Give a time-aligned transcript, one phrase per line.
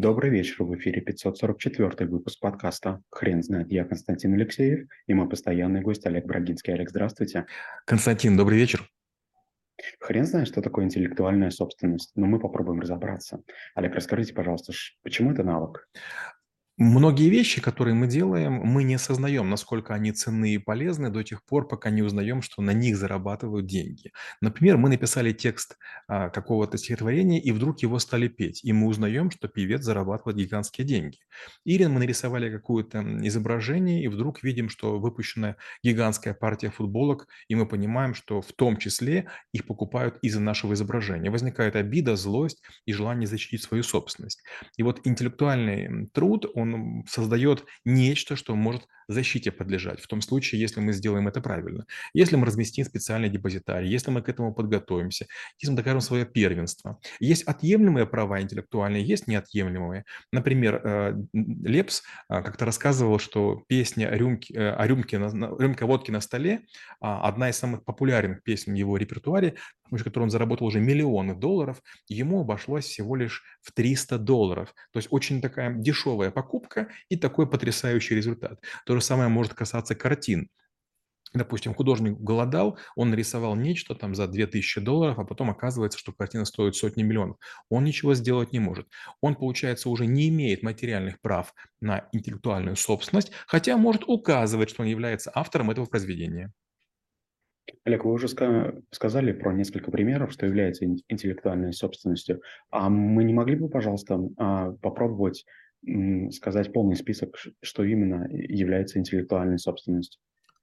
[0.00, 3.70] Добрый вечер, в эфире 544 выпуск подкаста «Хрен знает».
[3.70, 6.72] Я Константин Алексеев и мой постоянный гость Олег Брагинский.
[6.72, 7.44] Олег, здравствуйте.
[7.84, 8.88] Константин, добрый вечер.
[9.98, 13.42] Хрен знает, что такое интеллектуальная собственность, но мы попробуем разобраться.
[13.74, 15.86] Олег, расскажите, пожалуйста, почему это навык?
[16.82, 21.44] Многие вещи, которые мы делаем, мы не осознаем, насколько они ценны и полезны до тех
[21.44, 24.12] пор, пока не узнаем, что на них зарабатывают деньги.
[24.40, 25.76] Например, мы написали текст
[26.08, 30.86] а, какого-то стихотворения, и вдруг его стали петь, и мы узнаем, что певец зарабатывает гигантские
[30.86, 31.18] деньги.
[31.66, 37.68] Или мы нарисовали какое-то изображение, и вдруг видим, что выпущена гигантская партия футболок, и мы
[37.68, 41.30] понимаем, что в том числе их покупают из-за нашего изображения.
[41.30, 44.42] Возникает обида, злость и желание защитить свою собственность.
[44.78, 46.69] И вот интеллектуальный труд, он
[47.08, 51.84] создает нечто, что может защите подлежать, в том случае, если мы сделаем это правильно.
[52.14, 55.26] Если мы разместим специальный депозитарий, если мы к этому подготовимся,
[55.58, 56.98] если мы докажем свое первенство.
[57.18, 60.04] Есть отъемлемые права интеллектуальные, есть неотъемлемые.
[60.32, 66.10] Например, э, Лепс э, как-то рассказывал, что песня о рюмке, э, о рюмке, рюмка водки
[66.10, 66.60] на столе
[67.00, 69.56] а, одна из самых популярных песен в его репертуаре,
[69.98, 74.74] с которой он заработал уже миллионы долларов, ему обошлось всего лишь в 300 долларов.
[74.92, 78.60] То есть очень такая дешевая покупка и такой потрясающий результат.
[78.86, 80.48] То же самое может касаться картин.
[81.32, 86.44] Допустим, художник голодал, он нарисовал нечто там за 2000 долларов, а потом оказывается, что картина
[86.44, 87.36] стоит сотни миллионов.
[87.68, 88.88] Он ничего сделать не может.
[89.20, 94.88] Он, получается, уже не имеет материальных прав на интеллектуальную собственность, хотя может указывать, что он
[94.88, 96.52] является автором этого произведения.
[97.84, 102.42] Олег, вы уже сказали про несколько примеров, что является интеллектуальной собственностью.
[102.70, 105.44] А мы не могли бы, пожалуйста, а, попробовать
[106.30, 110.20] сказать полный список, что именно является интеллектуальной собственностью?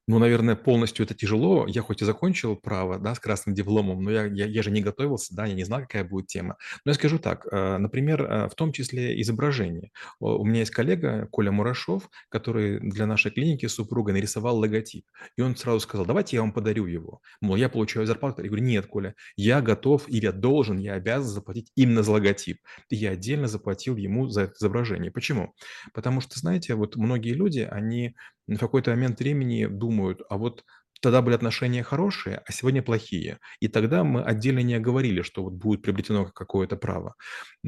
[0.10, 1.68] Ну, наверное, полностью это тяжело.
[1.68, 4.82] Я хоть и закончил право, да, с красным дипломом, но я, я, я же не
[4.82, 6.56] готовился, да, я не знал, какая будет тема.
[6.86, 9.92] Но я скажу так, э, например, э, в том числе изображение.
[10.22, 15.06] У меня есть коллега Коля Мурашов, который для нашей клиники супруга нарисовал логотип.
[15.36, 17.20] И он сразу сказал, давайте я вам подарю его.
[17.42, 18.42] Мол, я получаю зарплату.
[18.44, 22.60] Я говорю, нет, Коля, я готов или я должен, я обязан заплатить именно за логотип.
[22.90, 25.12] И я отдельно заплатил ему за это изображение.
[25.12, 25.54] Почему?
[25.94, 28.16] Потому что, знаете, вот многие люди, они
[28.56, 30.64] в какой-то момент времени думают, а вот
[31.02, 33.40] тогда были отношения хорошие, а сегодня плохие.
[33.60, 37.16] И тогда мы отдельно не оговорили, что вот будет приобретено какое-то право.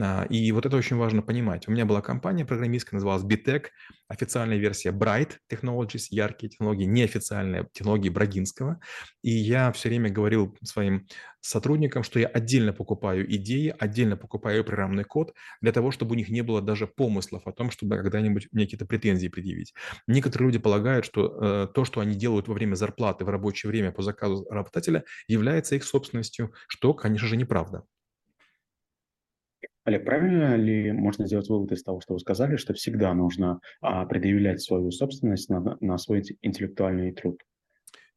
[0.01, 1.67] А, и вот это очень важно понимать.
[1.67, 3.67] У меня была компания программистская, называлась Bitec,
[4.07, 8.79] официальная версия Bright Technologies, яркие технологии, неофициальная технологии Брагинского.
[9.21, 11.07] И я все время говорил своим
[11.41, 16.29] сотрудникам, что я отдельно покупаю идеи, отдельно покупаю программный код для того, чтобы у них
[16.29, 19.73] не было даже помыслов о том, чтобы когда-нибудь мне какие-то претензии предъявить.
[20.07, 23.91] Некоторые люди полагают, что э, то, что они делают во время зарплаты в рабочее время
[23.91, 27.83] по заказу работодателя, является их собственностью, что, конечно же, неправда.
[29.85, 34.05] Олег, правильно ли можно сделать вывод из того, что вы сказали, что всегда нужно а,
[34.05, 37.41] предъявлять свою собственность на, на свой интеллектуальный труд?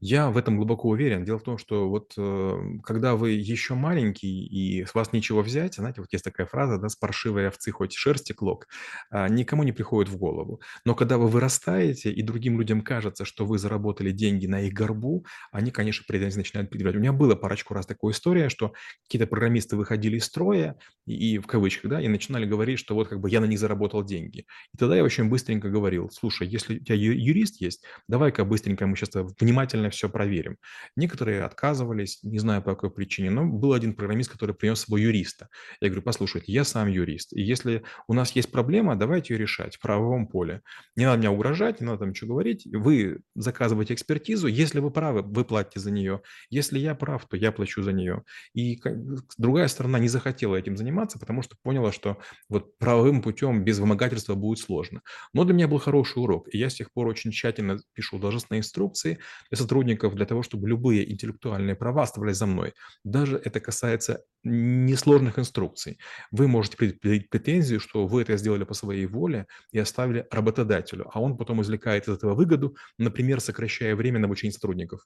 [0.04, 1.24] Я в этом глубоко уверен.
[1.24, 5.76] Дело в том, что вот э, когда вы еще маленький и с вас нечего взять,
[5.76, 8.66] знаете, вот есть такая фраза, да, с паршивой овцы хоть шерсти клок,
[9.10, 10.60] а, никому не приходит в голову.
[10.84, 15.24] Но когда вы вырастаете, и другим людям кажется, что вы заработали деньги на их горбу,
[15.52, 16.96] они, конечно, претензии начинают предъявлять.
[16.96, 18.72] У меня было парочку раз такая история, что
[19.04, 23.06] какие-то программисты выходили из строя, и, и в кавычках, да, и начинали говорить, что вот
[23.06, 24.46] как бы я на них заработал деньги.
[24.74, 28.96] И тогда я очень быстренько говорил, слушай, если у тебя юрист есть, давай-ка быстренько мы
[28.96, 30.58] сейчас внимательно все проверим.
[30.96, 35.02] Некоторые отказывались, не знаю по какой причине, но был один программист, который принес с собой
[35.02, 35.48] юриста.
[35.80, 39.76] Я говорю, послушайте, я сам юрист, и если у нас есть проблема, давайте ее решать
[39.76, 40.62] в правовом поле.
[40.96, 42.66] Не надо меня угрожать, не надо там ничего говорить.
[42.66, 46.22] Вы заказываете экспертизу, если вы правы, вы платите за нее.
[46.50, 48.22] Если я прав, то я плачу за нее.
[48.54, 48.80] И
[49.38, 54.34] другая сторона не захотела этим заниматься, потому что поняла, что вот правовым путем без вымогательства
[54.34, 55.02] будет сложно.
[55.32, 58.60] Но для меня был хороший урок, и я с тех пор очень тщательно пишу должностные
[58.60, 59.18] инструкции
[59.50, 62.72] для сотрудников сотрудников для того, чтобы любые интеллектуальные права оставались за мной.
[63.04, 65.98] Даже это касается несложных инструкций.
[66.30, 71.20] Вы можете предъявить претензию, что вы это сделали по своей воле и оставили работодателю, а
[71.20, 75.00] он потом извлекает из этого выгоду, например, сокращая время на обучение сотрудников.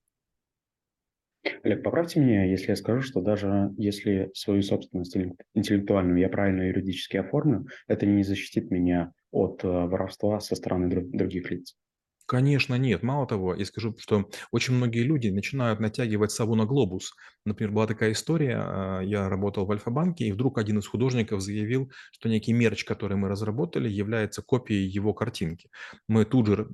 [1.63, 5.17] Олег, поправьте меня, если я скажу, что даже если свою собственность
[5.55, 11.51] интеллектуальную я правильно юридически оформлю, это не защитит меня от э, воровства со стороны других
[11.51, 11.77] лиц.
[12.27, 13.05] Конечно, нет.
[13.05, 17.15] Мало того, я скажу, что очень многие люди начинают натягивать сову на глобус.
[17.45, 21.93] Например, была такая история, а, я работал в Альфа-банке, и вдруг один из художников заявил,
[22.11, 25.71] что некий мерч, который мы разработали, является копией его картинки.
[26.09, 26.67] Мы тут же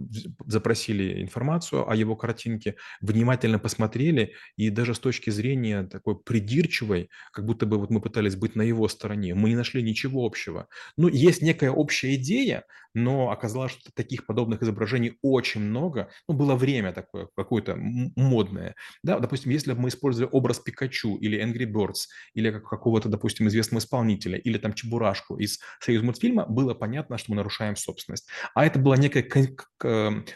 [0.47, 7.45] запросили информацию о его картинке, внимательно посмотрели, и даже с точки зрения такой придирчивой, как
[7.45, 10.69] будто бы вот мы пытались быть на его стороне, мы не нашли ничего общего.
[10.97, 12.65] Ну, есть некая общая идея,
[12.95, 16.11] но оказалось, что таких подобных изображений очень много.
[16.29, 18.75] Ну, было время такое какое-то модное.
[19.03, 23.49] Да, допустим, если бы мы использовали образ Пикачу или Angry Birds, или как какого-то, допустим,
[23.49, 28.29] известного исполнителя, или там Чебурашку из союз мультфильма, было понятно, что мы нарушаем собственность.
[28.55, 29.27] А это было некое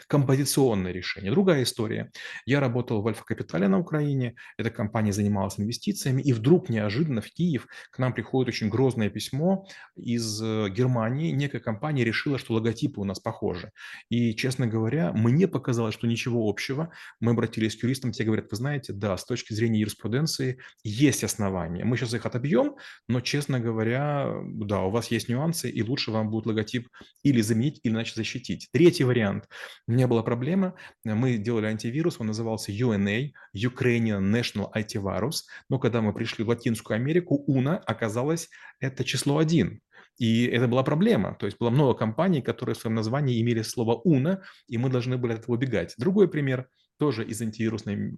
[0.07, 1.31] композиционное решение.
[1.31, 2.11] Другая история.
[2.45, 7.67] Я работал в Альфа-Капитале на Украине, эта компания занималась инвестициями, и вдруг неожиданно в Киев
[7.91, 11.31] к нам приходит очень грозное письмо из э, Германии.
[11.31, 13.71] Некая компания решила, что логотипы у нас похожи.
[14.09, 16.91] И, честно говоря, мне показалось, что ничего общего.
[17.19, 21.83] Мы обратились к юристам, те говорят, вы знаете, да, с точки зрения юриспруденции есть основания.
[21.83, 22.75] Мы сейчас их отобьем,
[23.07, 26.89] но, честно говоря, да, у вас есть нюансы, и лучше вам будет логотип
[27.23, 28.69] или заменить, или иначе защитить.
[28.71, 29.47] Третий вариант.
[29.87, 30.75] У меня была проблема.
[31.03, 35.43] Мы делали антивирус, он назывался UNA, Ukrainian National Antivirus.
[35.69, 39.81] Но когда мы пришли в Латинскую Америку, UNA оказалось это число один.
[40.17, 41.35] И это была проблема.
[41.35, 45.17] То есть было много компаний, которые в своем названии имели слово «уна», и мы должны
[45.17, 45.93] были от этого убегать.
[45.97, 48.17] Другой пример, тоже из антивирусной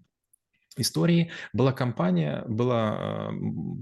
[0.77, 3.31] истории была компания, была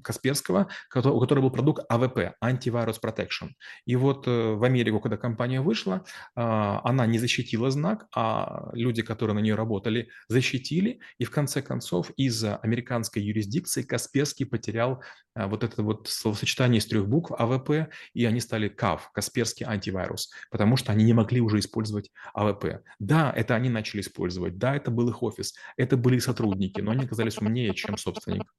[0.03, 3.49] Касперского, у которой был продукт АВП, Antivirus Protection.
[3.85, 6.03] И вот э, в Америку, когда компания вышла,
[6.35, 10.99] а, она не защитила знак, а люди, которые на нее работали, защитили.
[11.17, 15.01] И в конце концов из-за американской юрисдикции Касперский потерял
[15.45, 20.77] вот это вот словосочетание из трех букв АВП, и они стали КАВ, Касперский антивирус, потому
[20.77, 22.81] что они не могли уже использовать АВП.
[22.99, 27.03] Да, это они начали использовать, да, это был их офис, это были сотрудники, но они
[27.03, 28.51] оказались умнее, чем собственник.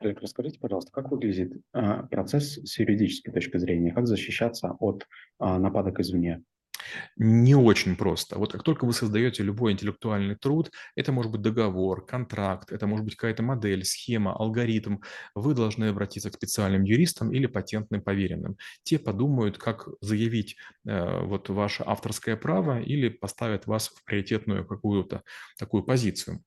[0.00, 3.92] Олег, расскажите, пожалуйста, как выглядит а, процесс с юридической точки зрения?
[3.92, 5.06] Как защищаться от
[5.38, 6.42] а, нападок извне?
[7.16, 8.38] Не очень просто.
[8.38, 13.04] Вот как только вы создаете любой интеллектуальный труд, это может быть договор, контракт, это может
[13.04, 14.98] быть какая-то модель, схема, алгоритм,
[15.34, 18.56] вы должны обратиться к специальным юристам или патентным поверенным.
[18.82, 25.22] Те подумают, как заявить э, вот ваше авторское право или поставят вас в приоритетную какую-то
[25.58, 26.42] такую позицию.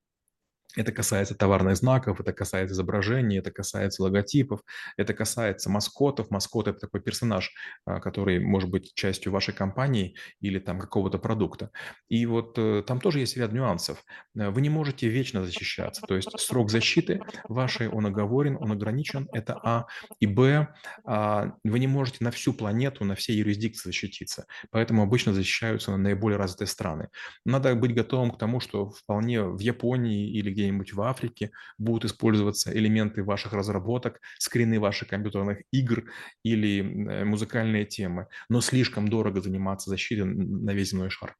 [0.76, 4.60] Это касается товарных знаков, это касается изображений, это касается логотипов,
[4.96, 6.30] это касается маскотов.
[6.30, 7.50] Маскот– это такой персонаж,
[7.86, 11.70] а, который может быть частью вашей компании или там какого-то продукта.
[12.08, 14.04] И вот э, там тоже есть ряд нюансов.
[14.36, 16.02] Э, вы не можете вечно защищаться.
[16.06, 19.28] То есть срок защиты вашей, он оговорен, он ограничен.
[19.32, 19.86] Это А.
[20.20, 20.68] И Б.
[21.06, 24.46] А, вы не можете на всю планету, на все юрисдикции защититься.
[24.70, 27.08] Поэтому обычно защищаются наиболее развитые страны.
[27.44, 32.04] Надо быть готовым к тому, что вполне в Японии или где где-нибудь в Африке будут
[32.04, 36.04] использоваться элементы ваших разработок, скрины ваших компьютерных игр
[36.42, 41.36] или э, музыкальные темы, но слишком дорого заниматься защитой на весь земной шар.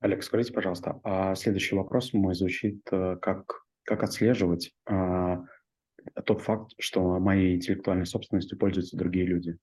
[0.00, 5.44] Олег, скажите, пожалуйста, а следующий вопрос мой звучит, э, как, как отслеживать а,
[6.24, 9.58] тот факт, что моей интеллектуальной собственностью пользуются другие люди?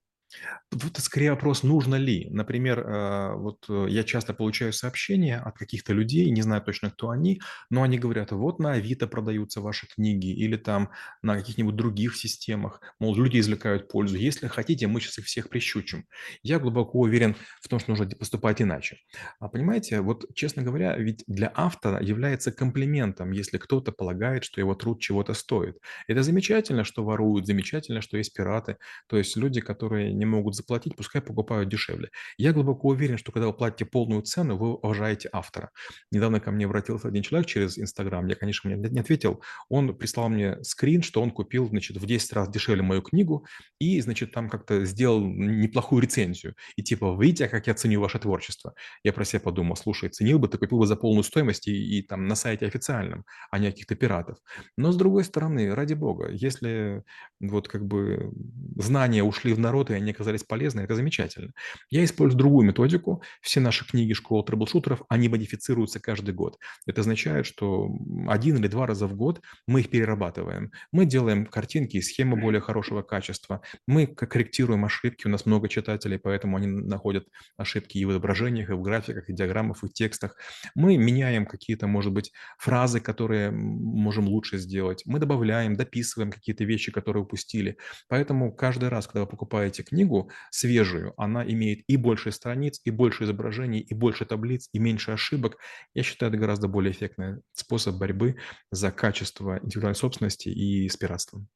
[0.70, 2.28] Тут скорее вопрос, нужно ли.
[2.30, 7.10] Например, э, вот э, я часто получаю сообщения от каких-то людей, не знаю точно, кто
[7.10, 10.90] они, но они говорят, вот на Авито продаются ваши книги или там
[11.22, 14.18] на каких-нибудь других системах, мол, люди извлекают пользу.
[14.18, 16.06] Если хотите, мы сейчас их всех прищучим.
[16.44, 18.98] Я глубоко уверен в том, что нужно поступать иначе.
[19.40, 24.76] А понимаете, вот честно говоря, ведь для автора является комплиментом, если кто-то полагает, что его
[24.76, 25.78] труд чего-то стоит.
[26.08, 28.78] Это замечательно, что воруют, замечательно, что есть пираты,
[29.08, 32.10] то есть люди, которые не могут заплатить, пускай покупают дешевле.
[32.38, 35.72] Я глубоко уверен, что когда вы платите полную цену, вы уважаете автора.
[36.12, 40.30] Недавно ко мне обратился один человек через Инстаграм, я, конечно, мне не ответил, он прислал
[40.30, 43.46] мне скрин, что он купил, значит, в 10 раз дешевле мою книгу
[43.80, 46.56] и, значит, там как-то сделал неплохую рецензию.
[46.76, 48.74] И типа, видите, как я ценю ваше творчество?
[49.04, 52.02] Я про себя подумал, слушай, ценил бы, ты купил бы за полную стоимость и, и
[52.02, 54.38] там на сайте официальном, а не каких-то пиратов.
[54.78, 57.04] Но с другой стороны, ради бога, если
[57.40, 58.32] вот как бы
[58.76, 61.52] знания ушли в народ, и они оказались полезны, это замечательно.
[61.90, 63.22] Я использую другую методику.
[63.42, 66.58] Все наши книги школы трэблшутеров, они модифицируются каждый год.
[66.86, 67.90] Это означает, что
[68.28, 70.72] один или два раза в год мы их перерабатываем.
[70.92, 73.62] Мы делаем картинки и схемы более хорошего качества.
[73.88, 75.28] Мы корректируем ошибки.
[75.28, 79.34] У нас много читателей, поэтому они находят ошибки и в изображениях, и в графиках, и
[79.34, 80.36] в диаграммах, и в текстах.
[80.76, 85.04] Мы меняем какие-то, может быть, фразы, которые можем лучше сделать.
[85.06, 87.78] Мы добавляем, дописываем какие-то вещи, которые упустили.
[88.08, 92.92] Поэтому каждый раз, когда вы покупаете книгу, книгу свежую, она имеет и больше страниц, и
[92.92, 95.58] больше изображений, и больше таблиц, и меньше ошибок.
[95.96, 98.36] Я считаю, это гораздо более эффектный способ борьбы
[98.72, 101.48] за качество интеллектуальной собственности и с пиратством.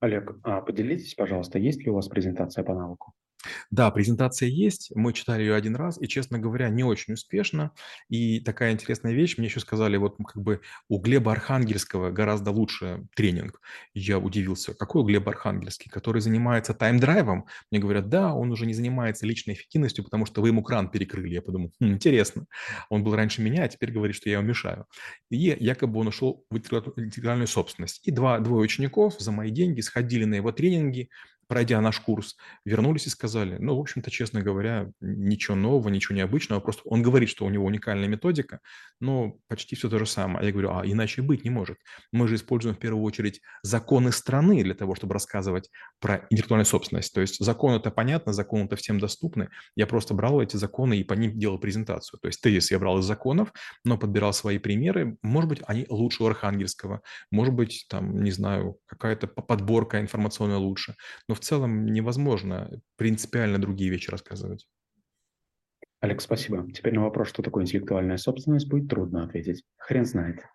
[0.00, 3.12] Олег, а поделитесь, пожалуйста, есть ли у вас презентация по навыку?
[3.70, 4.90] Да, презентация есть.
[4.94, 7.72] Мы читали ее один раз, и, честно говоря, не очень успешно.
[8.08, 13.04] И такая интересная вещь, мне еще сказали, вот как бы у Глеба Архангельского гораздо лучше
[13.14, 13.60] тренинг.
[13.94, 17.46] Я удивился, какой у Глеба Архангельский, который занимается тайм-драйвом?
[17.70, 21.34] Мне говорят, да, он уже не занимается личной эффективностью, потому что вы ему кран перекрыли.
[21.34, 22.46] Я подумал, хм, интересно.
[22.90, 24.86] Он был раньше меня, а теперь говорит, что я ему мешаю.
[25.30, 28.06] И якобы он ушел в интеллектуальную собственность.
[28.06, 31.10] И два, двое учеников за мои деньги сходили на его тренинги,
[31.48, 36.60] пройдя наш курс, вернулись и сказали, ну, в общем-то, честно говоря, ничего нового, ничего необычного,
[36.60, 38.60] просто он говорит, что у него уникальная методика,
[39.00, 40.40] но почти все то же самое.
[40.40, 41.78] А я говорю, а иначе быть не может.
[42.12, 47.12] Мы же используем в первую очередь законы страны для того, чтобы рассказывать про интеллектуальную собственность.
[47.14, 49.48] То есть закон это понятно, закон это всем доступны.
[49.76, 52.18] Я просто брал эти законы и по ним делал презентацию.
[52.20, 53.52] То есть тезис я брал из законов,
[53.84, 55.16] но подбирал свои примеры.
[55.22, 60.96] Может быть, они лучше у Архангельского, может быть, там, не знаю, какая-то подборка информационная лучше.
[61.28, 64.66] Но в целом невозможно принципиально другие вещи рассказывать.
[66.00, 66.70] Олег, спасибо.
[66.72, 69.64] Теперь на вопрос, что такое интеллектуальная собственность, будет трудно ответить.
[69.78, 70.46] Хрен знает.